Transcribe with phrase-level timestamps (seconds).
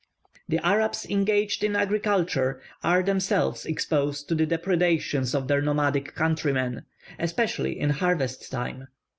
[0.49, 6.85] The Arabs engaged in agriculture are themselves exposed to the depredations of their nomadic countrymen,
[7.19, 8.87] especially in harvest time.